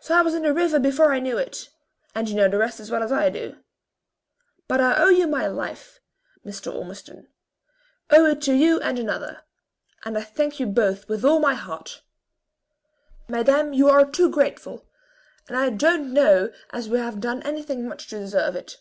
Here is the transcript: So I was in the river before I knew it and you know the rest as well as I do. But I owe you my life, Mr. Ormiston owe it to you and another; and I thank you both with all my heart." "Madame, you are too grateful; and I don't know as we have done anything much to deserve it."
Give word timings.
So 0.00 0.16
I 0.16 0.22
was 0.22 0.32
in 0.34 0.44
the 0.44 0.54
river 0.54 0.78
before 0.80 1.12
I 1.12 1.18
knew 1.20 1.36
it 1.36 1.68
and 2.14 2.26
you 2.26 2.34
know 2.34 2.48
the 2.48 2.56
rest 2.56 2.80
as 2.80 2.90
well 2.90 3.02
as 3.02 3.12
I 3.12 3.28
do. 3.28 3.58
But 4.66 4.80
I 4.80 4.96
owe 4.96 5.10
you 5.10 5.26
my 5.26 5.46
life, 5.46 6.00
Mr. 6.42 6.74
Ormiston 6.74 7.28
owe 8.08 8.24
it 8.24 8.40
to 8.44 8.54
you 8.54 8.80
and 8.80 8.98
another; 8.98 9.42
and 10.06 10.16
I 10.16 10.22
thank 10.22 10.58
you 10.58 10.64
both 10.64 11.06
with 11.06 11.22
all 11.22 11.38
my 11.38 11.52
heart." 11.52 12.00
"Madame, 13.28 13.74
you 13.74 13.90
are 13.90 14.10
too 14.10 14.30
grateful; 14.30 14.86
and 15.48 15.54
I 15.58 15.68
don't 15.68 16.14
know 16.14 16.50
as 16.70 16.88
we 16.88 16.98
have 16.98 17.20
done 17.20 17.42
anything 17.42 17.86
much 17.86 18.06
to 18.08 18.18
deserve 18.18 18.56
it." 18.56 18.78